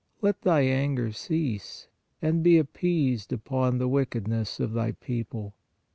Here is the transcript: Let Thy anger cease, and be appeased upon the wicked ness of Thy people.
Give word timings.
Let 0.23 0.41
Thy 0.41 0.61
anger 0.61 1.11
cease, 1.11 1.87
and 2.23 2.41
be 2.41 2.57
appeased 2.57 3.31
upon 3.31 3.77
the 3.77 3.87
wicked 3.87 4.27
ness 4.27 4.59
of 4.59 4.73
Thy 4.73 4.93
people. 4.93 5.53